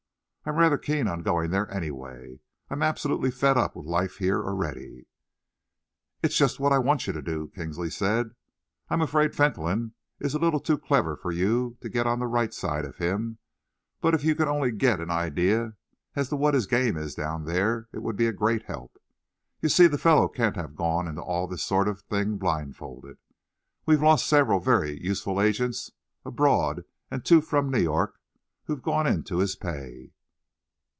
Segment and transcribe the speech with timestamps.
[0.43, 2.39] I am rather keen on going there, anyway.
[2.67, 5.05] I am absolutely fed up with life here already."
[6.23, 8.31] "It's just what I want you to do," Kinsley said.
[8.89, 12.25] "I am afraid Fentolin is a little too clever for you to get on the
[12.25, 13.37] right side of him,
[14.01, 15.75] but if you could only get an idea
[16.15, 18.97] as to what his game is down there, it would be a great help.
[19.61, 23.05] You see, the fellow can't have gone into all this sort of thing blindfold.
[23.85, 25.91] We've lost several very useful agents
[26.25, 28.19] abroad and two from New York
[28.63, 30.09] who've gone into his pay.